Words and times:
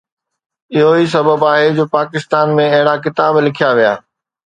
اهو 0.75 0.93
ئي 0.99 1.05
سبب 1.15 1.43
آهي 1.51 1.67
جو 1.79 1.85
پاڪستان 1.97 2.55
۾ 2.61 2.65
اهڙا 2.79 2.95
ڪتاب 3.05 3.33
لکيا 3.45 3.69
ويا. 3.77 3.93